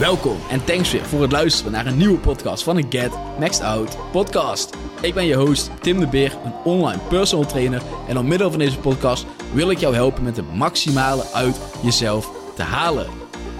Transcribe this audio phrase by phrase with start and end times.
[0.00, 3.62] Welkom en thanks weer voor het luisteren naar een nieuwe podcast van de Get Maxed
[3.62, 4.76] Out podcast.
[5.00, 8.58] Ik ben je host Tim de Beer, een online personal trainer en door middel van
[8.58, 13.06] deze podcast wil ik jou helpen met het maximale uit jezelf te halen.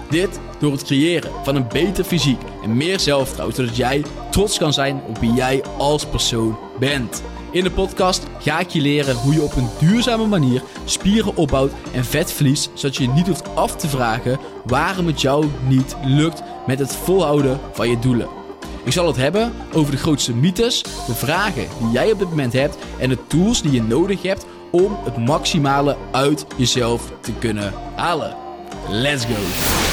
[0.09, 4.73] Dit door het creëren van een beter fysiek en meer zelfvertrouwen, zodat jij trots kan
[4.73, 7.23] zijn op wie jij als persoon bent.
[7.51, 11.71] In de podcast ga ik je leren hoe je op een duurzame manier spieren opbouwt
[11.93, 15.95] en vet verliest, zodat je je niet hoeft af te vragen waarom het jou niet
[16.03, 18.27] lukt met het volhouden van je doelen.
[18.83, 22.53] Ik zal het hebben over de grootste mythes, de vragen die jij op dit moment
[22.53, 27.73] hebt en de tools die je nodig hebt om het maximale uit jezelf te kunnen
[27.95, 28.35] halen.
[28.89, 29.90] Let's go!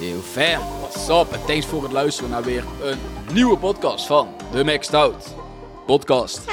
[0.00, 1.32] Heel fijn, what's up?
[1.32, 2.98] En thanks voor het luisteren naar weer een
[3.32, 5.34] nieuwe podcast van de Maxed Out
[5.86, 6.46] podcast.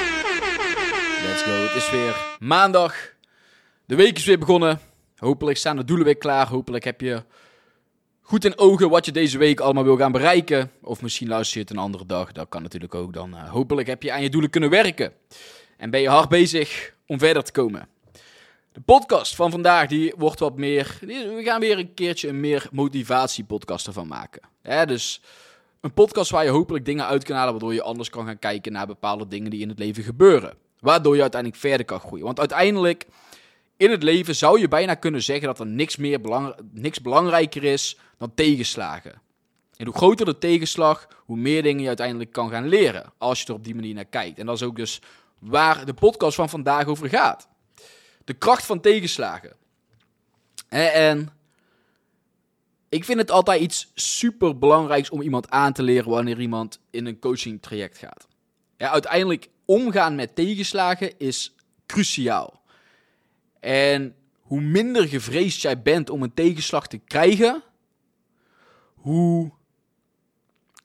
[1.24, 3.14] Let's go, het is weer maandag.
[3.86, 4.80] De week is weer begonnen.
[5.18, 6.48] Hopelijk staan de doelen weer klaar.
[6.48, 7.24] Hopelijk heb je
[8.22, 10.72] goed in ogen wat je deze week allemaal wil gaan bereiken.
[10.82, 12.32] Of misschien luister je het een andere dag.
[12.32, 13.34] Dat kan natuurlijk ook dan.
[13.34, 15.14] Uh, hopelijk heb je aan je doelen kunnen werken.
[15.78, 17.88] En ben je hard bezig om verder te komen.
[18.72, 20.98] De podcast van vandaag die wordt wat meer.
[21.02, 24.42] We gaan weer een keertje een meer motivatiepodcast ervan maken.
[24.88, 25.22] Dus
[25.82, 27.52] een podcast waar je hopelijk dingen uit kan halen.
[27.52, 30.58] Waardoor je anders kan gaan kijken naar bepaalde dingen die in het leven gebeuren.
[30.80, 32.26] Waardoor je uiteindelijk verder kan groeien.
[32.26, 33.06] Want uiteindelijk
[33.78, 37.64] in het leven zou je bijna kunnen zeggen dat er niks, meer belang, niks belangrijker
[37.64, 39.22] is dan tegenslagen.
[39.76, 43.12] En hoe groter de tegenslag, hoe meer dingen je uiteindelijk kan gaan leren.
[43.18, 44.40] Als je er op die manier naar kijkt.
[44.40, 45.02] En dat is ook dus
[45.40, 47.48] waar de podcast van vandaag over gaat.
[48.28, 49.56] De kracht van tegenslagen.
[50.70, 51.30] En
[52.90, 57.06] ik vind het altijd iets super belangrijks om iemand aan te leren wanneer iemand in
[57.06, 58.28] een coaching traject gaat.
[58.78, 62.62] Ja, uiteindelijk omgaan met tegenslagen is cruciaal.
[63.60, 67.64] En hoe minder gevreesd jij bent om een tegenslag te krijgen,
[68.94, 69.52] hoe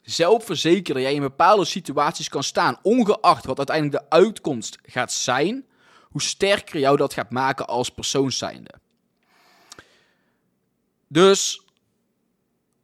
[0.02, 5.66] zelfverzekerder jij in bepaalde situaties kan staan, ongeacht wat uiteindelijk de uitkomst gaat zijn,
[6.12, 8.74] hoe sterker jou dat gaat maken als persoon zijnde.
[11.08, 11.62] Dus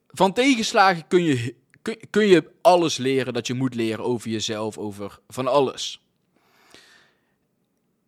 [0.08, 4.78] van tegenslagen kun je, kun, kun je alles leren dat je moet leren over jezelf,
[4.78, 6.00] over van alles.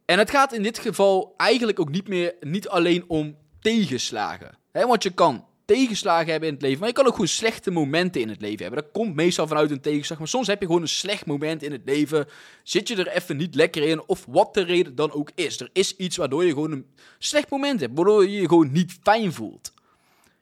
[0.04, 4.58] En het gaat in dit geval eigenlijk ook niet meer, niet alleen om tegenslagen.
[4.72, 4.86] Hè?
[4.86, 8.20] Want je kan tegenslagen hebben in het leven, maar je kan ook gewoon slechte momenten
[8.20, 8.82] in het leven hebben.
[8.82, 11.72] Dat komt meestal vanuit een tegenslag, maar soms heb je gewoon een slecht moment in
[11.72, 12.26] het leven.
[12.62, 15.60] Zit je er even niet lekker in, of wat de reden dan ook is.
[15.60, 16.86] Er is iets waardoor je gewoon een
[17.18, 19.72] slecht moment hebt, waardoor je je gewoon niet fijn voelt.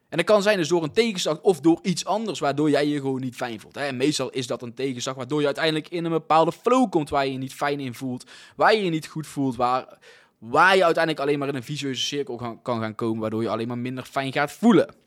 [0.08, 3.00] En dat kan zijn dus door een tegenslag of door iets anders waardoor jij je
[3.00, 3.76] gewoon niet fijn voelt.
[3.76, 7.26] En meestal is dat een tegenslag waardoor je uiteindelijk in een bepaalde flow komt waar
[7.26, 9.98] je je niet fijn in voelt, waar je je niet goed voelt, waar,
[10.38, 13.68] waar je uiteindelijk alleen maar in een visueuze cirkel kan gaan komen, waardoor je alleen
[13.68, 15.06] maar minder fijn gaat voelen.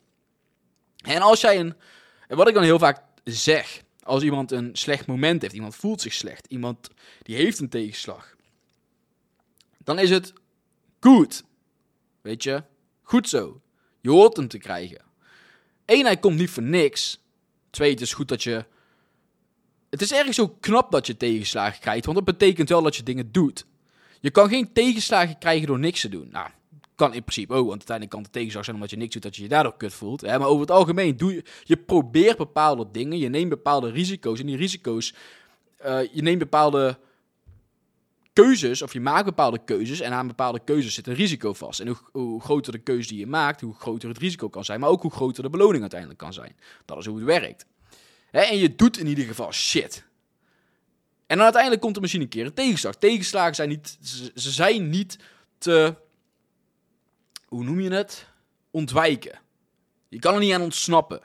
[1.01, 1.73] En als jij een,
[2.27, 6.01] en wat ik dan heel vaak zeg, als iemand een slecht moment heeft, iemand voelt
[6.01, 6.89] zich slecht, iemand
[7.21, 8.35] die heeft een tegenslag,
[9.77, 10.33] dan is het
[10.99, 11.43] goed.
[12.21, 12.63] Weet je,
[13.01, 13.61] goed zo.
[14.01, 15.01] Je hoort hem te krijgen.
[15.85, 17.19] Eén, hij komt niet voor niks.
[17.69, 18.65] Twee, het is goed dat je.
[19.89, 23.03] Het is ergens zo knap dat je tegenslagen krijgt, want dat betekent wel dat je
[23.03, 23.65] dingen doet.
[24.19, 26.29] Je kan geen tegenslagen krijgen door niks te doen.
[26.31, 26.49] Nou,
[27.01, 29.35] kan in principe ook, want uiteindelijk kan de tegenslag zijn omdat je niks doet, dat
[29.35, 30.21] je je daardoor kut voelt.
[30.21, 30.39] Hè?
[30.39, 34.39] Maar over het algemeen doe je, je probeert bepaalde dingen, je neemt bepaalde risico's.
[34.39, 35.13] En die risico's,
[35.85, 36.97] uh, je neemt bepaalde
[38.33, 41.79] keuzes, of je maakt bepaalde keuzes en aan bepaalde keuzes zit een risico vast.
[41.79, 44.79] En hoe, hoe, groter de keuze die je maakt, hoe groter het risico kan zijn,
[44.79, 46.55] maar ook hoe groter de beloning uiteindelijk kan zijn.
[46.85, 47.65] Dat is hoe het werkt.
[48.31, 48.41] Hè?
[48.41, 50.05] En je doet in ieder geval shit.
[51.27, 52.95] En dan uiteindelijk komt er misschien een keer een tegenslag.
[52.95, 53.97] Tegenslagen zijn niet,
[54.35, 55.17] ze zijn niet
[55.57, 55.95] te,
[57.51, 58.27] hoe noem je het?
[58.71, 59.39] Ontwijken.
[60.09, 61.21] Je kan er niet aan ontsnappen.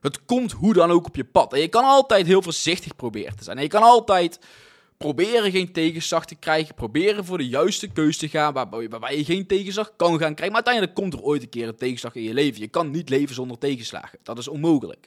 [0.00, 1.52] Het komt hoe dan ook op je pad.
[1.52, 3.56] En je kan altijd heel voorzichtig proberen te zijn.
[3.56, 4.38] En je kan altijd
[4.96, 6.74] proberen geen tegenslag te krijgen.
[6.74, 10.46] Proberen voor de juiste keus te gaan waarbij, je geen tegenslag kan gaan krijgen.
[10.46, 12.60] Maar uiteindelijk komt er ooit een keer een tegenslag in je leven.
[12.60, 14.18] Je kan niet leven zonder tegenslagen.
[14.22, 15.06] Dat is onmogelijk.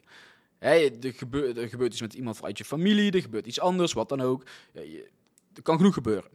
[0.59, 4.09] er, gebeurt, er gebeurt iets met iemand uit je familie, er gebeurt iets anders, wat
[4.09, 4.43] dan ook.
[5.53, 6.29] er kan genoeg gebeuren.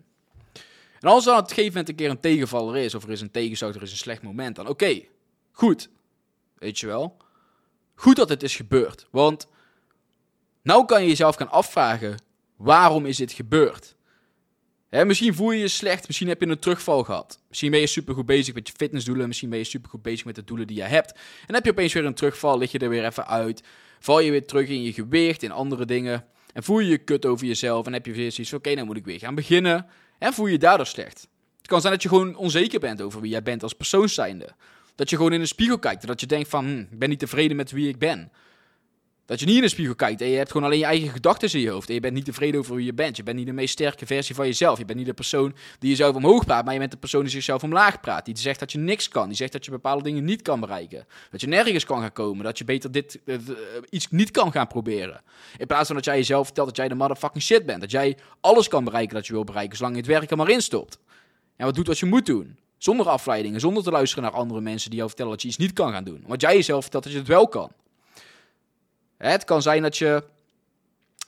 [1.01, 3.21] En als er op een gegeven moment een keer een tegenvaller is, of er is
[3.21, 5.03] een tegenslag, er is een slecht moment, dan oké,
[5.53, 5.89] goed.
[6.59, 7.17] Weet je wel.
[7.95, 9.07] Goed dat het is gebeurd.
[9.11, 9.49] Want
[10.63, 12.17] nou kan je jezelf gaan afvragen,
[12.61, 13.97] Waarom is dit gebeurd?
[14.91, 17.43] misschien voel je je slecht, misschien heb je een terugval gehad.
[17.49, 20.45] Misschien ben je supergoed bezig met je fitnessdoelen, misschien ben je supergoed bezig met de
[20.45, 21.19] doelen die je hebt.
[21.47, 23.63] En heb je opeens weer een terugval, lig je er weer even uit.
[23.99, 26.25] Val je weer terug in je gewicht, in andere dingen.
[26.53, 28.75] En voel je je kut over jezelf en heb je weer zoiets van, oké, okay,
[28.75, 29.87] nou moet ik weer gaan beginnen.
[30.21, 31.29] En voel je je daardoor slecht.
[31.57, 34.49] Het kan zijn dat je gewoon onzeker bent over wie jij bent als persoon zijnde.
[34.95, 37.09] Dat je gewoon in de spiegel kijkt en dat je denkt van, hm, ik ben
[37.09, 38.33] niet tevreden met wie ik ben.
[39.31, 41.53] Dat je niet in de spiegel kijkt en je hebt gewoon alleen je eigen gedachten
[41.53, 41.89] in je hoofd.
[41.89, 43.17] En je bent niet tevreden over wie je bent.
[43.17, 44.79] Je bent niet de meest sterke versie van jezelf.
[44.79, 47.31] Je bent niet de persoon die jezelf omhoog praat, maar je bent de persoon die
[47.31, 48.25] zichzelf omlaag praat.
[48.25, 49.27] Die zegt dat je niks kan.
[49.27, 51.07] Die zegt dat je bepaalde dingen niet kan bereiken.
[51.31, 52.45] Dat je nergens kan gaan komen.
[52.45, 53.37] Dat je beter dit uh,
[53.91, 55.21] iets niet kan gaan proberen.
[55.59, 57.81] In plaats van dat jij jezelf vertelt dat jij de motherfucking shit bent.
[57.81, 60.51] Dat jij alles kan bereiken dat je wil bereiken, zolang je het werk er maar
[60.51, 60.99] in stopt.
[61.57, 62.59] En wat doet wat je moet doen.
[62.79, 65.73] Zonder afleidingen, zonder te luisteren naar andere mensen die jou vertellen dat je iets niet
[65.73, 66.25] kan gaan doen.
[66.27, 67.71] Want jij jezelf vertelt dat je het wel kan.
[69.29, 70.25] Het kan zijn dat je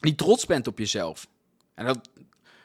[0.01, 1.27] niet trots bent op jezelf.
[1.75, 2.11] En dat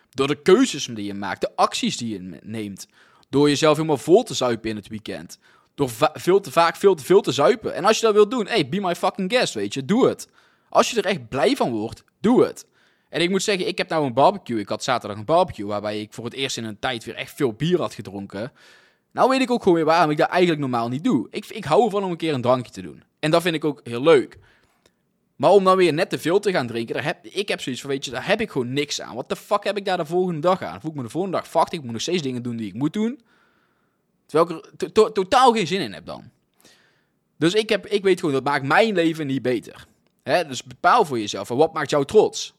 [0.09, 2.87] door de keuzes die je maakt, de acties die je neemt.
[3.29, 5.39] Door jezelf helemaal vol te zuipen in het weekend.
[5.75, 7.73] Door veel te vaak veel te veel te zuipen.
[7.73, 9.85] En als je dat wilt doen, hey, be my fucking guest, weet je.
[9.85, 10.27] Doe het.
[10.69, 12.65] Als je er echt blij van wordt, doe het.
[13.09, 14.59] En ik moet zeggen, ik heb nou een barbecue.
[14.59, 17.35] Ik had zaterdag een barbecue waarbij ik voor het eerst in een tijd weer echt
[17.35, 18.51] veel bier had gedronken.
[19.11, 21.27] Nou weet ik ook gewoon weer waarom ik dat eigenlijk normaal niet doe.
[21.29, 23.03] Ik, ik hou ervan om een keer een drankje te doen.
[23.19, 24.37] En dat vind ik ook heel leuk.
[25.37, 27.81] Maar om dan weer net te veel te gaan drinken, daar heb, ik heb zoiets
[27.81, 29.15] van, weet je, daar heb ik gewoon niks aan.
[29.15, 30.81] Wat de fuck heb ik daar de volgende dag aan?
[30.81, 32.73] Voel ik me de volgende dag, fuck, ik moet nog steeds dingen doen die ik
[32.73, 33.21] moet doen.
[34.25, 36.29] Terwijl ik er totaal geen zin in heb dan.
[37.37, 39.87] Dus ik, heb, ik weet gewoon, dat maakt mijn leven niet beter.
[40.23, 42.53] Dus bepaal voor jezelf, wat maakt jou trots?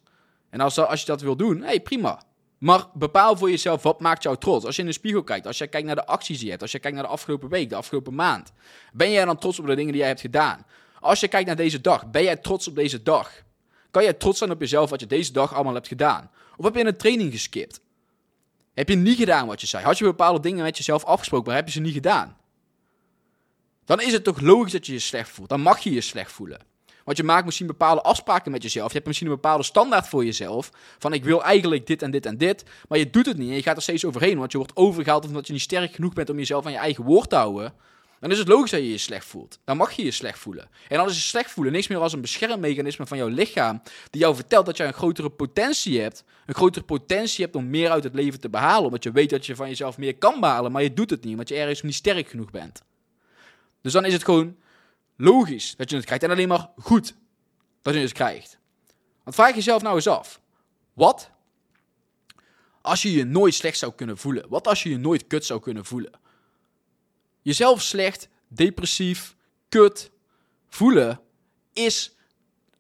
[0.51, 2.23] En als, als je dat wil doen, hey, prima.
[2.59, 4.65] Maar bepaal voor jezelf, wat maakt jou trots?
[4.65, 6.63] Als je in de spiegel kijkt, als je kijkt naar de acties die je hebt,
[6.63, 8.53] als je kijkt naar de afgelopen week, de afgelopen maand.
[8.93, 10.67] Ben jij dan trots op de dingen die jij hebt gedaan?
[11.01, 13.33] Als je kijkt naar deze dag, ben jij trots op deze dag?
[13.91, 16.31] Kan jij trots zijn op jezelf wat je deze dag allemaal hebt gedaan?
[16.57, 17.81] Of heb je een training geskipt?
[18.75, 19.85] Heb je niet gedaan wat je zei?
[19.85, 22.37] Had je bepaalde dingen met jezelf afgesproken, maar heb je ze niet gedaan?
[23.85, 25.49] Dan is het toch logisch dat je je slecht voelt.
[25.49, 26.61] Dan mag je je slecht voelen.
[27.05, 28.87] Want je maakt misschien bepaalde afspraken met jezelf.
[28.87, 30.71] Je hebt misschien een bepaalde standaard voor jezelf.
[30.99, 32.65] Van ik wil eigenlijk dit en dit en dit.
[32.89, 34.39] Maar je doet het niet en je gaat er steeds overheen.
[34.39, 37.05] Want je wordt overgehaald omdat je niet sterk genoeg bent om jezelf aan je eigen
[37.05, 37.75] woord te houden
[38.21, 39.59] dan is het logisch dat je je slecht voelt.
[39.65, 40.71] Dan mag je je slecht voelen.
[40.89, 44.21] En dan is je slecht voelen niks meer als een beschermmechanisme van jouw lichaam, die
[44.21, 46.25] jou vertelt dat jij een grotere potentie hebt.
[46.47, 49.47] Een grotere potentie hebt om meer uit het leven te behalen, omdat je weet dat
[49.47, 51.95] je van jezelf meer kan behalen, maar je doet het niet, omdat je ergens niet
[51.95, 52.83] sterk genoeg bent.
[53.81, 54.57] Dus dan is het gewoon
[55.17, 57.15] logisch dat je het krijgt en alleen maar goed
[57.83, 58.59] dat je het krijgt.
[59.25, 60.41] Want vraag jezelf nou eens af,
[60.93, 61.31] wat
[62.81, 64.49] als je je nooit slecht zou kunnen voelen?
[64.49, 66.13] Wat als je je nooit kut zou kunnen voelen?
[67.49, 69.37] Jezelf slecht, depressief,
[69.69, 70.11] kut
[70.69, 71.21] voelen
[71.73, 72.17] is,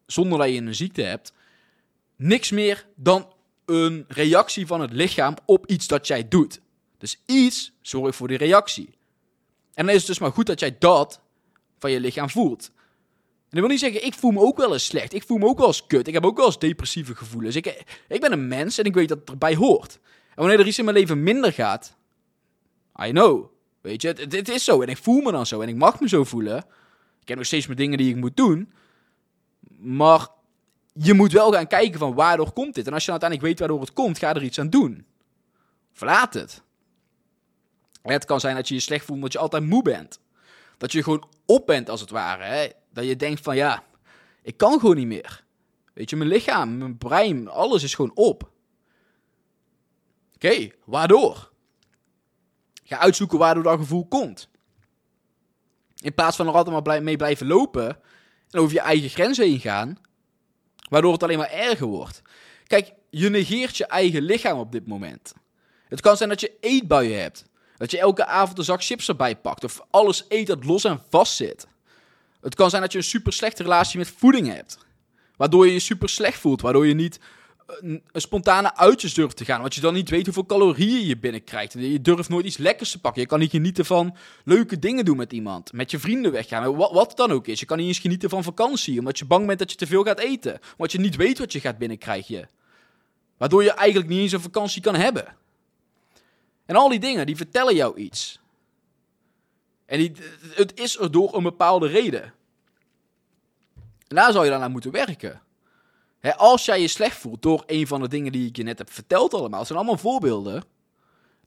[0.07, 1.33] zonder dat je een ziekte hebt,
[2.17, 3.33] niks meer dan
[3.65, 6.61] een reactie van het lichaam op iets dat jij doet.
[6.99, 8.99] Dus iets zorgt voor die reactie.
[9.75, 11.21] En dan is het dus maar goed dat jij dat
[11.79, 12.71] van je lichaam voelt.
[12.75, 15.13] En dat wil niet zeggen, ik voel me ook wel eens slecht.
[15.13, 16.07] Ik voel me ook wel eens kut.
[16.07, 17.57] Ik heb ook wel eens depressieve gevoelens.
[17.57, 19.99] Ik, ik ben een mens en ik weet dat het erbij hoort.
[20.29, 21.97] En wanneer er iets in mijn leven minder gaat,
[23.05, 23.57] I know.
[23.81, 24.83] Weet je, het, is zo.
[24.83, 25.61] En ik voel me dan zo.
[25.61, 26.57] En ik mag me zo voelen.
[27.21, 28.73] Ik heb nog steeds mijn dingen die ik moet doen.
[29.79, 30.29] Maar
[30.93, 32.87] je moet wel gaan kijken van waardoor komt dit.
[32.87, 35.07] En als je uiteindelijk weet waardoor het komt, ga er iets aan doen.
[35.93, 36.63] Verlaat het.
[38.03, 40.21] Het kan zijn dat je je slecht voelt omdat je altijd moe bent.
[40.77, 42.43] Dat je gewoon op bent als het ware.
[42.43, 42.69] Hè?
[42.93, 43.85] Dat je denkt van ja,
[44.43, 45.45] ik kan gewoon niet meer.
[45.95, 48.51] Weet je, mijn lichaam, mijn brein, alles is gewoon op.
[50.35, 51.48] Oké, waardoor?
[52.89, 54.49] Ga uitzoeken waardoor dat gevoel komt.
[56.01, 57.99] In plaats van er altijd maar mee blijven lopen
[58.51, 59.99] en over je eigen grenzen heen gaan,
[60.91, 62.23] waardoor het alleen maar erger wordt.
[62.67, 65.35] Kijk, je negeert je eigen lichaam op dit moment.
[65.89, 67.45] Het kan zijn dat je eetbuien hebt.
[67.77, 69.65] Dat je elke avond een zak chips erbij pakt.
[69.65, 71.67] Of alles eet dat los en vast zit.
[72.41, 74.79] Het kan zijn dat je een super slechte relatie met voeding hebt.
[75.37, 76.61] Waardoor je je super slecht voelt.
[76.61, 77.21] Waardoor je niet
[77.69, 79.61] een, spontane uitjes durft te gaan.
[79.61, 81.73] Want je dan niet weet hoeveel calorieën je binnenkrijgt.
[81.73, 83.23] Je durft nooit iets lekkers te pakken.
[83.23, 85.73] Je kan niet genieten van leuke dingen doen met iemand.
[85.73, 86.77] Met je vrienden weggaan.
[86.77, 87.61] Wat, wat dan ook is.
[87.61, 88.99] Je kan niet eens genieten van vakantie.
[88.99, 90.61] Omdat je bang bent dat je te veel gaat eten.
[90.73, 92.49] Omdat je niet weet wat je gaat binnenkrijgen.
[93.37, 95.37] Waardoor je eigenlijk niet eens een vakantie kan hebben.
[96.67, 98.41] En al die dingen, die vertellen jou iets.
[99.87, 100.17] En
[100.55, 102.23] het is er door een bepaalde reden.
[104.09, 105.41] En daar zou je dan aan moeten werken
[106.37, 108.91] als jij je slecht voelt door een van de dingen die ik je net heb
[108.91, 110.65] verteld allemaal, zijn allemaal voorbeelden.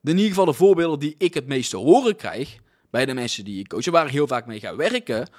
[0.03, 2.59] In ieder geval de voorbeelden die ik het meeste horen krijg
[2.89, 5.29] bij de mensen die ik coach, waar ik heel vaak mee ga werken,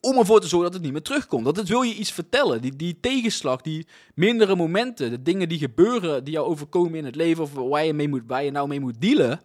[0.00, 1.44] om ervoor te zorgen dat het niet meer terugkomt.
[1.44, 2.60] Dat het wil je iets vertellen.
[2.60, 7.14] Die, die tegenslag, die mindere momenten, de dingen die gebeuren, die jou overkomen in het
[7.14, 9.40] leven, of waar je, mee moet, waar je nou mee moet dealen,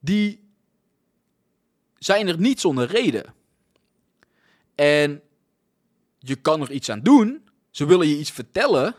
[0.00, 0.48] die
[1.98, 3.34] zijn er niet zonder reden.
[4.74, 5.22] En
[6.20, 7.48] je kan er iets aan doen.
[7.70, 8.94] Ze willen je iets vertellen.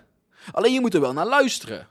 [0.51, 1.87] Alleen je moet er wel naar luisteren.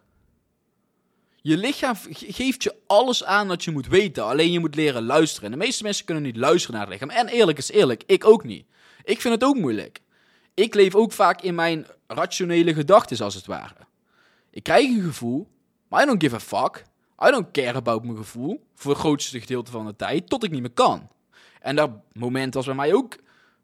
[1.43, 4.25] Je lichaam geeft je alles aan wat je moet weten.
[4.25, 5.45] Alleen je moet leren luisteren.
[5.45, 7.11] En de meeste mensen kunnen niet luisteren naar het lichaam.
[7.11, 8.67] En eerlijk is eerlijk, ik ook niet.
[9.05, 10.01] Ik vind het ook moeilijk.
[10.55, 13.87] Ik leef ook vaak in mijn rationele gedachten, als het ware.
[14.51, 15.49] Ik krijg een gevoel,
[15.89, 16.85] maar I don't give a fuck.
[17.27, 18.65] I don't care about mijn gevoel.
[18.75, 21.09] Voor het grootste gedeelte van de tijd, tot ik niet meer kan.
[21.61, 23.17] En dat moment was bij mij ook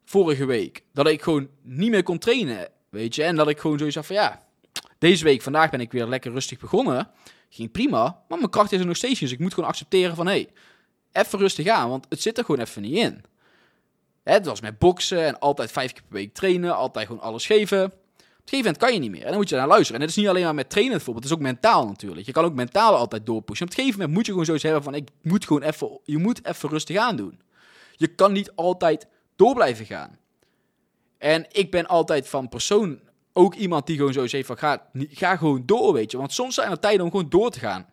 [0.06, 0.82] vorige week.
[0.92, 3.22] Dat ik gewoon niet meer kon trainen, weet je.
[3.22, 4.42] En dat ik gewoon zoiets had van, ja,
[4.98, 7.08] deze week, vandaag ben ik weer lekker rustig begonnen.
[7.50, 10.26] Ging prima, maar mijn kracht is er nog steeds Dus ik moet gewoon accepteren van,
[10.26, 10.48] hé, hey,
[11.12, 13.24] even rustig aan, want het zit er gewoon even niet in.
[14.22, 17.84] Het was met boksen en altijd vijf keer per week trainen, altijd gewoon alles geven.
[17.84, 19.22] Op een gegeven moment kan je niet meer.
[19.22, 19.94] En dan moet je naar luisteren.
[19.94, 21.24] En het is niet alleen maar met trainen bijvoorbeeld.
[21.24, 22.26] Het is ook mentaal natuurlijk.
[22.26, 23.66] Je kan ook mentaal altijd doorpushen.
[23.66, 24.94] Op een gegeven moment moet je gewoon zoiets hebben van...
[24.94, 26.00] Ik moet gewoon even...
[26.04, 27.40] Je moet even rustig aan doen.
[27.96, 29.06] Je kan niet altijd
[29.36, 30.18] door blijven gaan.
[31.18, 32.98] En ik ben altijd van persoon
[33.32, 36.16] ook iemand die gewoon zo heeft van ga, ga gewoon door, weet je.
[36.16, 37.86] Want soms zijn er tijden om gewoon door te gaan.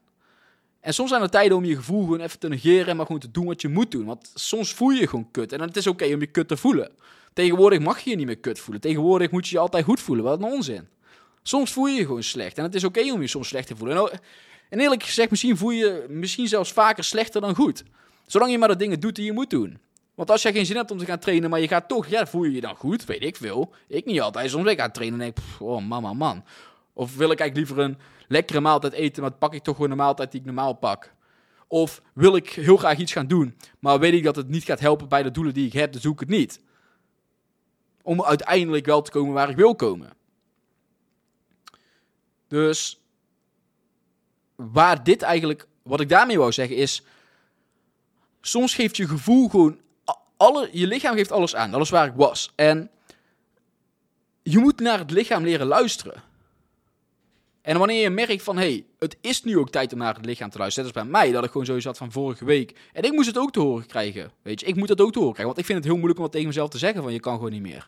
[0.79, 3.21] En soms zijn er tijden om je gevoel gewoon even te negeren en maar gewoon
[3.21, 4.05] te doen wat je moet doen.
[4.05, 5.51] Want soms voel je gewoon kut.
[5.51, 6.91] En het is oké om je kut te voelen.
[7.33, 8.81] Tegenwoordig mag je je niet meer kut voelen.
[8.81, 10.25] Tegenwoordig moet je je altijd goed voelen.
[10.25, 10.87] Wat een onzin.
[11.43, 12.57] Soms voel je je gewoon slecht.
[12.57, 14.11] En het is oké om je soms slecht te voelen.
[14.69, 17.83] En eerlijk gezegd, misschien voel je je misschien zelfs vaker slechter dan goed.
[18.25, 19.79] Zolang je maar de dingen doet die je moet doen.
[20.15, 22.25] Want als je geen zin hebt om te gaan trainen, maar je gaat toch, ja,
[22.27, 23.05] voel je je dan goed?
[23.05, 23.73] Weet ik veel.
[23.87, 24.49] Ik niet altijd.
[24.49, 26.43] Soms ben ik aan het trainen en denk ik, oh man, man,
[26.93, 29.97] Of wil ik eigenlijk liever een lekkere maaltijd eten, maar pak ik toch gewoon een
[29.97, 31.13] maaltijd die ik normaal pak.
[31.67, 34.79] Of wil ik heel graag iets gaan doen, maar weet ik dat het niet gaat
[34.79, 36.61] helpen bij de doelen die ik heb, dus doe ik het niet.
[38.01, 40.13] Om uiteindelijk wel te komen waar ik wil komen.
[42.47, 43.01] Dus
[44.55, 47.03] waar dit eigenlijk, wat ik daarmee wou zeggen is,
[48.41, 49.79] soms geeft je gevoel gewoon
[50.37, 51.71] alle, je lichaam geeft alles aan.
[51.71, 52.51] Dat is waar ik was.
[52.55, 52.89] En
[54.43, 56.23] je moet naar het lichaam leren luisteren.
[57.61, 60.25] En wanneer je merkt van, hé, hey, het is nu ook tijd om naar het
[60.25, 60.89] lichaam te luisteren.
[60.89, 62.79] Dat is bij mij, dat ik gewoon zo zat van vorige week.
[62.93, 64.31] En ik moest het ook te horen krijgen.
[64.41, 65.53] Weet je, ik moet het ook te horen krijgen.
[65.53, 67.35] Want ik vind het heel moeilijk om het tegen mezelf te zeggen van, je kan
[67.35, 67.87] gewoon niet meer.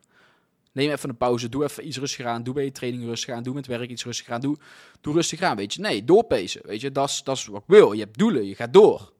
[0.71, 2.43] Neem even een pauze, doe even iets rustig aan.
[2.43, 3.43] Doe bij je training rustig aan.
[3.43, 4.41] Doe met werk iets rustig aan.
[4.41, 4.57] Doe,
[5.01, 5.81] doe rustig aan, weet je.
[5.81, 6.91] Nee, doorpezen, weet je.
[6.91, 7.91] Dat is wat ik wil.
[7.91, 9.13] Je hebt doelen, je gaat door.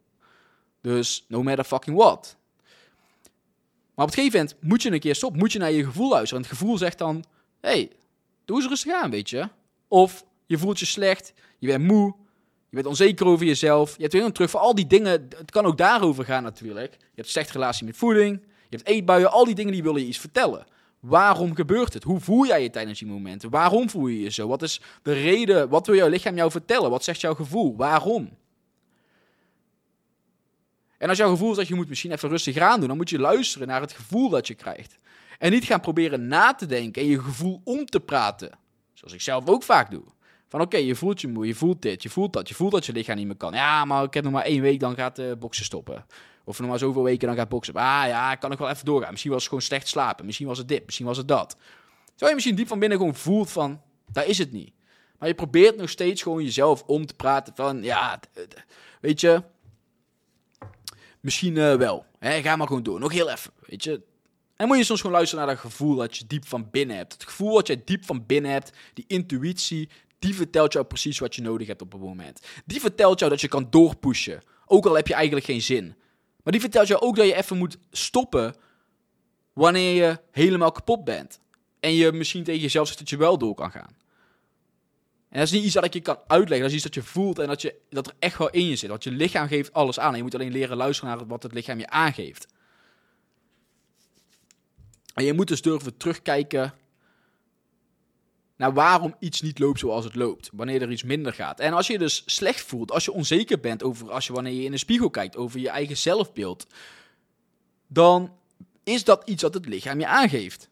[0.82, 2.38] Dus no matter fucking what.
[3.96, 5.40] Maar op het gegeven moment moet je een keer stoppen.
[5.40, 6.44] Moet je naar je gevoel luisteren.
[6.44, 7.24] En het gevoel zegt dan:
[7.62, 7.92] hey,
[8.46, 9.50] doe eens rustig aan, weet je.
[9.88, 12.16] Of je voelt je slecht, je bent moe,
[12.70, 13.96] je bent onzeker over jezelf.
[13.96, 15.12] Je hebt weer een terug al die dingen.
[15.38, 16.92] Het kan ook daarover gaan natuurlijk.
[16.92, 20.02] Je hebt een slechte relatie met voeding, je hebt eetbuien, al die dingen die willen
[20.02, 20.66] je iets vertellen.
[21.00, 22.04] Waarom gebeurt het?
[22.04, 23.50] Hoe voel jij je tijdens die momenten?
[23.50, 24.48] Waarom voel je je zo?
[24.48, 25.70] Wat is de reden?
[25.70, 26.90] Wat wil jouw lichaam jou vertellen?
[26.90, 27.76] Wat zegt jouw gevoel?
[27.76, 28.30] Waarom?
[30.98, 33.10] En als jouw gevoel is dat je moet misschien even rustig aan doen, dan moet
[33.10, 34.98] je luisteren naar het gevoel dat je krijgt.
[35.40, 38.50] En niet gaan proberen na te denken en je gevoel om te praten.
[38.94, 40.04] Zoals ik zelf ook vaak doe.
[40.48, 42.86] Van oké, je voelt je moe, je voelt dit, je voelt dat, je voelt dat
[42.86, 43.54] je lichaam niet meer kan.
[43.54, 46.06] Ja, maar ik heb nog maar één week, dan gaat uh, boksen stoppen.
[46.44, 47.74] Of nog maar zoveel weken, dan gaat boksen.
[47.74, 49.12] Ah ja, ik kan nog wel even doorgaan.
[49.12, 51.58] Misschien was het gewoon slecht slapen, misschien was het dit, misschien was het dat.
[52.06, 54.74] Terwijl je misschien diep van binnen gewoon voelt van, daar is het niet.
[55.20, 58.20] Maar je probeert nog steeds gewoon jezelf om te praten van, ja,
[59.02, 59.44] weet je,
[61.26, 62.06] Misschien uh, wel.
[62.20, 62.42] Hè?
[62.42, 63.00] Ga maar gewoon door.
[63.00, 64.02] Nog heel even, weet je.
[64.56, 67.14] En moet je soms gewoon luisteren naar dat gevoel dat je diep van binnen hebt.
[67.14, 69.90] Het gevoel wat je diep van binnen hebt, die intuïtie,
[70.20, 72.42] die vertelt jou precies wat je nodig hebt op het moment.
[72.66, 75.96] Die vertelt jou dat je kan doorpushen, ook al heb je eigenlijk geen zin.
[76.44, 78.56] Maar die vertelt jou ook dat je even moet stoppen
[79.54, 81.40] wanneer je helemaal kapot bent.
[81.80, 83.96] En je misschien tegen jezelf zegt dat je wel door kan gaan.
[85.36, 86.60] En dat is niet iets dat ik je kan uitleggen.
[86.60, 88.76] Dat is iets dat je voelt en dat, je, dat er echt wel in je
[88.76, 88.90] zit.
[88.90, 90.12] Want je lichaam geeft alles aan.
[90.12, 92.48] En je moet alleen leren luisteren naar wat het lichaam je aangeeft.
[95.14, 96.74] En je moet dus durven terugkijken
[98.56, 100.50] naar waarom iets niet loopt zoals het loopt.
[100.54, 101.60] Wanneer er iets minder gaat.
[101.60, 104.64] En als je dus slecht voelt, als je onzeker bent over als je wanneer je
[104.64, 106.68] in de spiegel kijkt, over je eigen zelfbeeld,
[107.88, 108.38] dan
[108.84, 110.70] is dat iets dat het lichaam je aangeeft.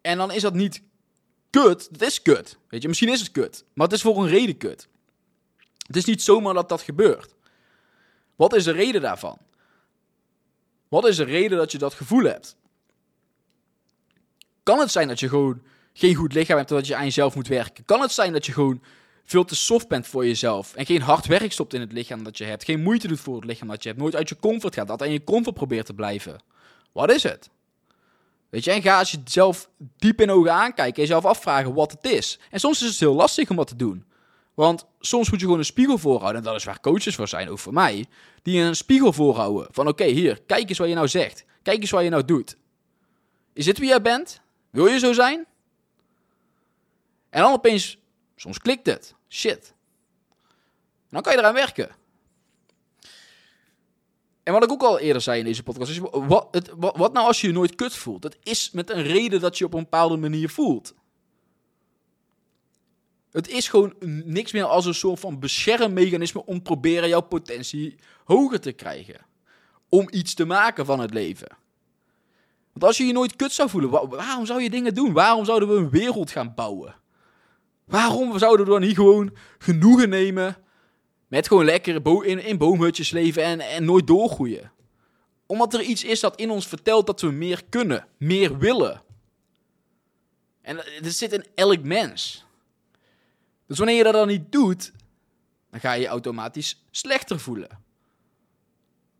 [0.00, 0.82] En dan is dat niet
[1.50, 2.58] kut, het is kut.
[2.68, 4.88] Weet je, misschien is het kut, maar het is voor een reden kut.
[5.86, 7.34] Het is niet zomaar dat dat gebeurt.
[8.36, 9.38] Wat is de reden daarvan?
[10.88, 12.56] Wat is de reden dat je dat gevoel hebt?
[14.62, 15.62] Kan het zijn dat je gewoon
[15.92, 17.84] geen goed lichaam hebt en dat je aan jezelf moet werken?
[17.84, 18.82] Kan het zijn dat je gewoon
[19.24, 22.38] veel te soft bent voor jezelf en geen hard werk stopt in het lichaam dat
[22.38, 24.74] je hebt, geen moeite doet voor het lichaam dat je hebt, nooit uit je comfort
[24.74, 26.42] gaat, dat en je comfort probeert te blijven?
[26.92, 27.50] Wat is het?
[28.48, 31.92] Weet je, en ga als je zelf diep in ogen aankijken en jezelf afvragen wat
[31.92, 32.38] het is.
[32.50, 34.06] En soms is het heel lastig om dat te doen.
[34.54, 36.40] Want soms moet je gewoon een spiegel voorhouden.
[36.40, 38.06] En dat is waar coaches voor zijn, ook voor mij.
[38.42, 39.68] Die een spiegel voorhouden.
[39.70, 41.44] Van oké, hier, kijk eens wat je nou zegt.
[41.62, 42.56] Kijk eens wat je nou doet.
[43.52, 44.40] Is dit wie jij bent?
[44.70, 45.46] Wil je zo zijn?
[47.30, 47.98] En dan opeens,
[48.36, 49.14] soms klikt het.
[49.28, 49.74] Shit.
[51.10, 51.90] Dan kan je eraan werken.
[54.48, 57.12] En wat ik ook al eerder zei in deze podcast, is wat, het, wat, wat
[57.12, 58.22] nou als je je nooit kut voelt?
[58.22, 60.94] Het is met een reden dat je op een bepaalde manier voelt.
[63.30, 68.60] Het is gewoon niks meer als een soort van beschermmechanisme om proberen jouw potentie hoger
[68.60, 69.26] te krijgen.
[69.88, 71.56] Om iets te maken van het leven.
[72.72, 75.12] Want als je je nooit kut zou voelen, waarom zou je dingen doen?
[75.12, 76.94] Waarom zouden we een wereld gaan bouwen?
[77.84, 80.56] Waarom zouden we dan niet gewoon genoegen nemen
[81.28, 84.72] met gewoon lekker in, in boomhutjes leven en, en nooit doorgroeien?
[85.46, 89.02] Omdat er iets is dat in ons vertelt dat we meer kunnen, meer willen.
[90.62, 92.44] En dat zit in elk mens.
[93.66, 94.92] Dus wanneer je dat dan niet doet,
[95.70, 97.68] dan ga je je automatisch slechter voelen.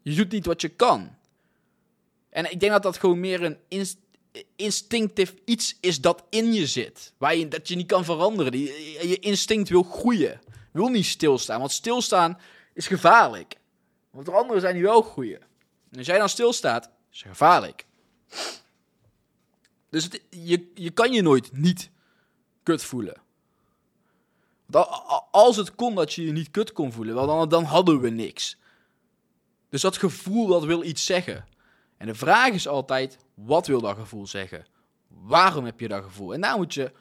[0.02, 1.16] Je doet niet wat je kan.
[2.30, 3.98] En ik denk dat dat gewoon meer een inst
[4.56, 7.12] instinctief iets is dat in je zit.
[7.18, 8.58] Waar je, dat je niet kan veranderen.
[8.58, 10.40] Je instinct wil groeien.
[10.70, 11.58] Wil niet stilstaan.
[11.58, 12.38] Want stilstaan
[12.74, 13.58] is gevaarlijk.
[14.10, 15.40] Want er anderen zijn die wel groeien.
[15.90, 17.86] En als jij dan stilstaat, is het gevaarlijk.
[19.90, 21.90] Dus je, je kan je nooit niet
[22.62, 23.22] kut voelen.
[25.30, 28.58] Als het kon dat je je niet kut kon voelen, dan, dan hadden we niks.
[29.68, 31.46] Dus dat gevoel, dat wil iets zeggen.
[31.96, 34.66] En de vraag is altijd, wat wil dat gevoel zeggen?
[35.08, 36.34] Waarom heb je dat gevoel?
[36.34, 36.92] En daar moet je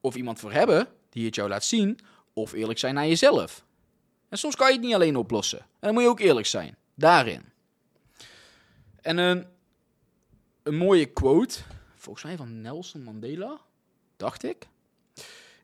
[0.00, 1.98] of iemand voor hebben, die het jou laat zien,
[2.36, 3.64] of eerlijk zijn naar jezelf.
[4.28, 5.58] En soms kan je het niet alleen oplossen.
[5.58, 7.44] En dan moet je ook eerlijk zijn, daarin.
[9.00, 9.46] En een,
[10.62, 11.58] een mooie quote,
[11.94, 13.60] volgens mij van Nelson Mandela,
[14.16, 14.68] dacht ik,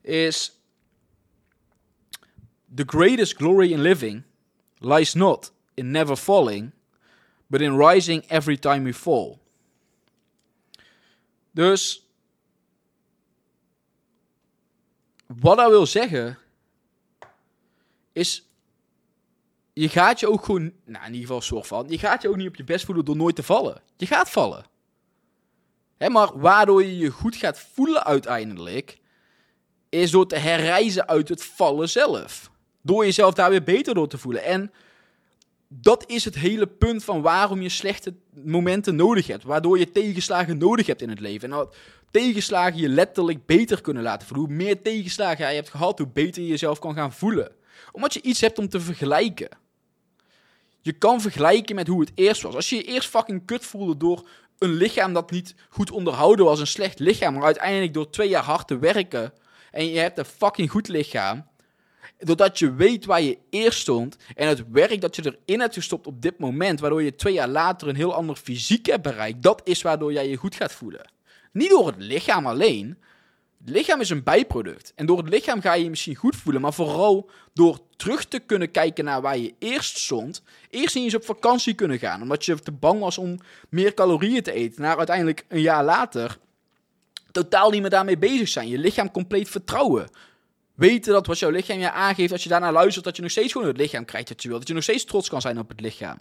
[0.00, 0.61] is...
[2.75, 4.23] The greatest glory in living
[4.79, 6.71] lies not in never falling,
[7.47, 9.38] but in rising every time we fall.
[11.50, 12.07] Dus
[15.26, 16.38] wat dat wil zeggen
[18.12, 18.47] is
[19.73, 22.37] je gaat je ook gewoon, nou in ieder geval soort van, je gaat je ook
[22.37, 23.83] niet op je best voelen door nooit te vallen.
[23.97, 24.64] Je gaat vallen.
[26.11, 28.98] Maar waardoor je je goed gaat voelen uiteindelijk,
[29.88, 32.51] is door te herreizen uit het vallen zelf.
[32.83, 34.44] Door jezelf daar weer beter door te voelen.
[34.44, 34.72] En
[35.68, 39.44] dat is het hele punt van waarom je slechte momenten nodig hebt.
[39.44, 41.51] Waardoor je tegenslagen nodig hebt in het leven.
[41.51, 41.77] En dat
[42.11, 44.46] tegenslagen je letterlijk beter kunnen laten voelen.
[44.46, 47.53] Hoe meer tegenslagen je hebt gehad, hoe beter je jezelf kan gaan voelen.
[47.93, 49.49] Omdat je iets hebt om te vergelijken.
[50.81, 52.55] Je kan vergelijken met hoe het eerst was.
[52.55, 56.61] Als je je eerst fucking kut voelde door een lichaam dat niet goed onderhouden was,
[56.61, 59.33] een slecht lichaam, maar uiteindelijk door twee jaar hard te werken
[59.71, 61.47] en je hebt een fucking goed lichaam,
[62.19, 66.07] doordat je weet waar je eerst stond en het werk dat je erin hebt gestopt
[66.07, 69.61] op dit moment, waardoor je twee jaar later een heel ander fysiek hebt bereikt, dat
[69.65, 71.11] is waardoor jij je goed gaat voelen.
[71.53, 72.99] Niet door het lichaam alleen.
[73.64, 74.92] Het lichaam is een bijproduct.
[74.94, 78.38] En door het lichaam ga je je misschien goed voelen, maar vooral door terug te
[78.38, 80.42] kunnen kijken naar waar je eerst stond.
[80.70, 84.53] Eerst eens op vakantie kunnen gaan, omdat je te bang was om meer calorieën te
[84.53, 84.83] eten.
[84.83, 86.38] Naar uiteindelijk een jaar later
[87.33, 88.68] totaal niet meer daarmee bezig zijn.
[88.68, 90.09] Je lichaam compleet vertrouwen.
[90.75, 93.53] Weten dat wat jouw lichaam je aangeeft, als je daarna luistert, dat je nog steeds
[93.53, 94.48] gewoon het lichaam krijgt dat je.
[94.48, 96.18] Dat je nog steeds trots kan zijn op het lichaam.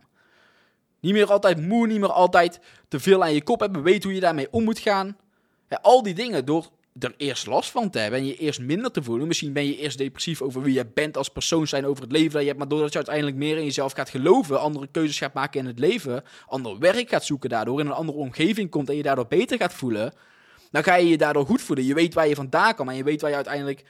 [1.00, 3.84] Niet meer altijd moe, niet meer altijd te veel aan je kop hebben.
[3.84, 5.18] Weet hoe je daarmee om moet gaan.
[5.70, 8.92] Ja, al die dingen, door er eerst last van te hebben en je eerst minder
[8.92, 9.28] te voelen.
[9.28, 12.32] Misschien ben je eerst depressief over wie je bent als persoon zijn, over het leven
[12.32, 12.60] dat je hebt.
[12.60, 15.80] Maar doordat je uiteindelijk meer in jezelf gaat geloven, andere keuzes gaat maken in het
[15.80, 19.58] leven, ander werk gaat zoeken daardoor, in een andere omgeving komt en je daardoor beter
[19.58, 20.14] gaat voelen.
[20.72, 21.86] Dan ga je je daardoor goed voelen.
[21.86, 23.84] Je weet waar je vandaan komt en je weet waar je uiteindelijk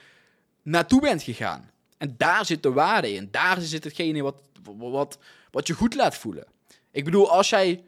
[0.61, 1.69] naartoe bent gegaan.
[1.97, 3.27] En daar zit de waarde in.
[3.31, 4.35] Daar zit hetgene wat,
[4.77, 5.19] wat,
[5.51, 6.45] wat je goed laat voelen.
[6.91, 7.83] Ik bedoel, als jij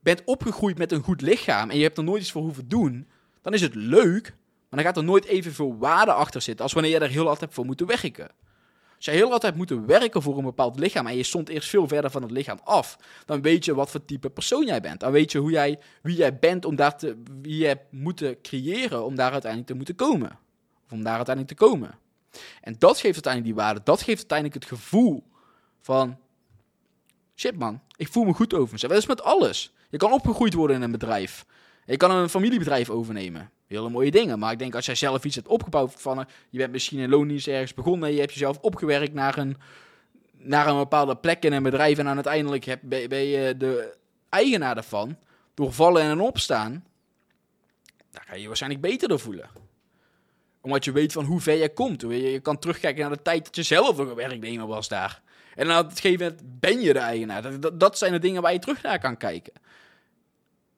[0.00, 3.08] bent opgegroeid met een goed lichaam en je hebt er nooit iets voor hoeven doen,
[3.42, 4.34] dan is het leuk,
[4.74, 7.40] maar dan gaat er nooit evenveel waarde achter zitten als wanneer je er heel hard
[7.40, 8.30] hebt voor moeten werken.
[8.96, 11.68] Als je heel hard hebt moeten werken voor een bepaald lichaam en je stond eerst
[11.68, 15.00] veel verder van het lichaam af, dan weet je wat voor type persoon jij bent.
[15.00, 18.40] Dan weet je hoe jij, wie jij bent om daar te, wie je hebt moeten
[18.40, 20.38] creëren om daar uiteindelijk te moeten komen.
[20.84, 21.98] Of om daar uiteindelijk te komen.
[22.60, 23.80] En dat geeft uiteindelijk die waarde.
[23.84, 25.24] Dat geeft uiteindelijk het gevoel
[25.80, 26.18] van...
[27.36, 28.92] Shit man, ik voel me goed over mezelf.
[28.92, 29.74] Dat is met alles.
[29.90, 31.46] Je kan opgegroeid worden in een bedrijf.
[31.84, 33.50] Je kan een familiebedrijf overnemen.
[33.74, 34.38] Hele mooie dingen.
[34.38, 36.26] Maar ik denk als jij zelf iets hebt opgebouwd van...
[36.50, 38.12] Je bent misschien in loondienst ergens begonnen...
[38.12, 39.56] je hebt jezelf opgewerkt naar een,
[40.32, 41.98] naar een bepaalde plek in een bedrijf...
[41.98, 43.96] en uiteindelijk heb, ben je de
[44.28, 45.16] eigenaar daarvan...
[45.54, 46.84] door vallen en opstaan...
[48.10, 49.62] daar ga je je waarschijnlijk beter door voelen
[50.64, 52.00] omdat je weet van hoe ver je komt.
[52.00, 55.22] Je kan terugkijken naar de tijd dat je zelf een werknemer was daar.
[55.54, 57.76] En op het gegeven moment ben je de eigenaar.
[57.78, 59.52] Dat zijn de dingen waar je terug naar kan kijken.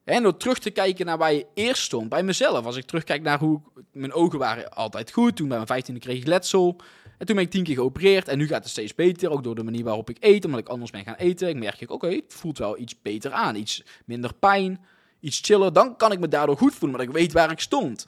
[0.07, 2.65] En door terug te kijken naar waar je eerst stond, bij mezelf.
[2.65, 5.35] Als ik terugkijk naar hoe mijn ogen waren altijd goed.
[5.35, 6.75] Toen bij mijn 15e kreeg ik letsel.
[7.17, 9.29] En toen ben ik tien keer geopereerd en nu gaat het steeds beter.
[9.29, 11.49] Ook door de manier waarop ik eet, omdat ik anders ben gaan eten.
[11.49, 13.55] Ik merk, ik, oké, het voelt wel iets beter aan.
[13.55, 14.85] Iets minder pijn,
[15.19, 15.73] iets chiller.
[15.73, 18.07] Dan kan ik me daardoor goed voelen, omdat ik weet waar ik stond.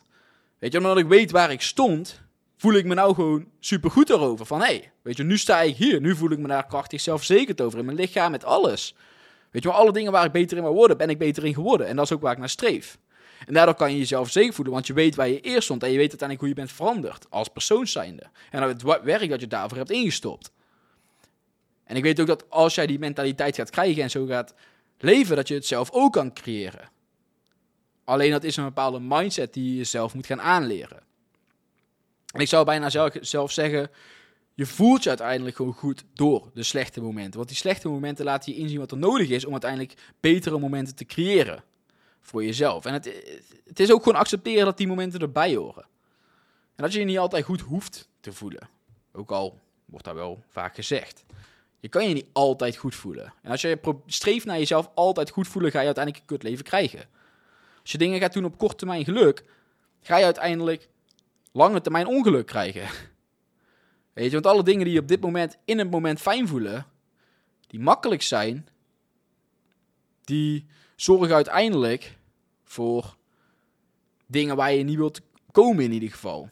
[0.60, 2.22] Weet je, omdat ik weet waar ik stond,
[2.58, 4.46] voel ik me nou gewoon super goed erover.
[4.46, 6.02] Van hé, hey, weet je, nu sta ik hier.
[6.02, 7.80] Nu voel ik me daar krachtig zelfverzekerd over.
[7.80, 8.96] In mijn lichaam, met alles.
[9.52, 11.54] Weet je wel, alle dingen waar ik beter in wil worden, ben ik beter in
[11.54, 11.88] geworden.
[11.88, 12.98] En dat is ook waar ik naar streef.
[13.46, 15.92] En daardoor kan je jezelf zeker voelen, want je weet waar je eerst stond en
[15.92, 18.24] je weet uiteindelijk hoe je bent veranderd als persoon zijnde.
[18.52, 20.52] En het werk dat je daarvoor hebt ingestopt.
[21.84, 24.54] En ik weet ook dat als jij die mentaliteit gaat krijgen en zo gaat
[24.98, 26.90] leven, dat je het zelf ook kan creëren.
[28.04, 31.04] Alleen dat is een bepaalde mindset die je zelf moet gaan aanleren.
[32.34, 33.90] En ik zou bijna zelf, zelf zeggen,
[34.60, 37.36] je voelt je uiteindelijk gewoon goed door de slechte momenten.
[37.36, 40.96] Want die slechte momenten laten je inzien wat er nodig is om uiteindelijk betere momenten
[40.96, 41.64] te creëren
[42.22, 42.86] voor jezelf.
[42.86, 43.06] En het,
[43.66, 45.86] het is ook gewoon accepteren dat die momenten erbij horen.
[46.76, 48.70] En dat je je niet altijd goed hoeft te voelen.
[49.12, 51.24] Ook al wordt dat wel vaak gezegd.
[51.80, 53.34] Je kan je niet altijd goed voelen.
[53.42, 56.66] En als je streeft naar jezelf altijd goed voelen, ga je uiteindelijk een kut leven
[56.66, 57.10] krijgen.
[57.82, 59.44] Als je dingen gaat doen op korte termijn geluk,
[60.02, 60.90] ga je uiteindelijk
[61.52, 63.18] lange termijn ongeluk krijgen.
[64.28, 66.86] Want alle dingen die je op dit moment in het moment fijn voelen,
[67.68, 68.68] die makkelijk zijn,
[70.24, 72.18] die zorgen uiteindelijk
[72.64, 73.16] voor
[74.26, 76.50] dingen waar je niet wilt komen in ieder geval.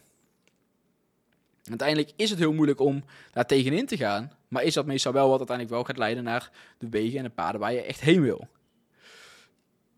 [1.64, 5.28] Uiteindelijk is het heel moeilijk om daar tegenin te gaan, maar is dat meestal wel
[5.28, 8.22] wat uiteindelijk wel gaat leiden naar de wegen en de paden waar je echt heen
[8.22, 8.48] wil.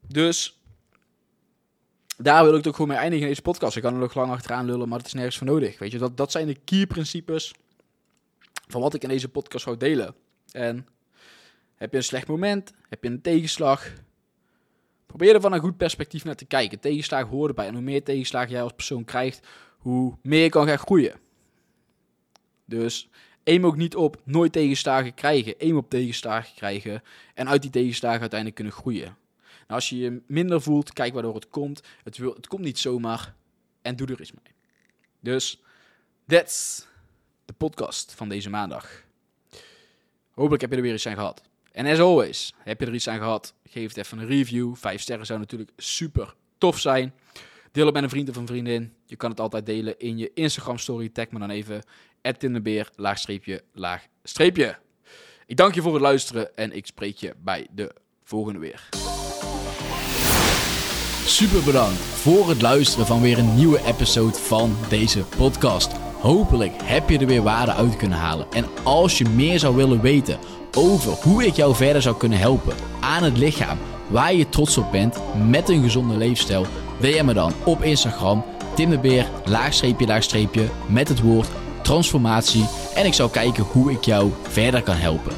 [0.07, 0.60] Dus
[2.23, 3.77] daar wil ik ook gewoon mee eindigen in deze podcast.
[3.77, 5.79] Ik kan er nog lang achteraan lullen, maar het is nergens voor nodig.
[5.79, 7.55] Weet je, dat, dat zijn de key principes
[8.69, 10.15] van wat ik in deze podcast zou delen.
[10.53, 10.87] En
[11.75, 13.93] heb je een slecht moment, heb je een tegenslag,
[15.07, 16.81] probeer er van een goed perspectief naar te kijken.
[16.81, 17.67] Tegenslagen horen erbij.
[17.67, 19.47] En hoe meer tegenslagen jij als persoon krijgt,
[19.79, 21.21] hoe meer je kan gaan groeien.
[22.65, 23.09] Dus
[23.45, 25.55] aim ook niet op nooit tegenslagen krijgen.
[25.61, 27.03] Aim op tegenslagen krijgen
[27.35, 29.17] en uit die tegenslagen uiteindelijk kunnen groeien.
[29.71, 31.83] Nou, als je je minder voelt, kijk waardoor het komt.
[32.05, 33.35] Het, wil, het komt niet zomaar
[33.83, 34.55] en doe er eens mee.
[35.21, 35.63] Dus,
[36.27, 36.87] that's
[37.45, 39.05] de podcast van deze maandag.
[40.31, 41.43] Hopelijk heb je er weer iets aan gehad.
[41.73, 44.75] En as always, heb je er iets aan gehad, geef het even een review.
[44.75, 47.15] Vijf sterren zou natuurlijk super tof zijn.
[47.73, 48.95] Deel het met een vriend of een vriendin.
[49.05, 51.09] Je kan het altijd delen in je Instagram story.
[51.09, 51.83] Tag me dan even.
[52.39, 54.79] Tinderbeer, laagstreepje, laagstreepje.
[55.47, 58.89] Ik dank je voor het luisteren en ik spreek je bij de volgende weer.
[61.25, 65.93] Super bedankt voor het luisteren van weer een nieuwe episode van deze podcast.
[66.21, 68.47] Hopelijk heb je er weer waarde uit kunnen halen.
[68.53, 70.39] En als je meer zou willen weten
[70.77, 73.79] over hoe ik jou verder zou kunnen helpen aan het lichaam
[74.09, 75.17] waar je trots op bent
[75.49, 76.67] met een gezonde leefstijl,
[77.01, 81.49] DM me dan op Instagram Tim de Beer, laagstreepje, laagstreepje, met het woord
[81.83, 85.33] transformatie en ik zal kijken hoe ik jou verder kan helpen.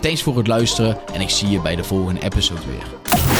[0.00, 3.37] Thanks voor het luisteren en ik zie je bij de volgende episode weer.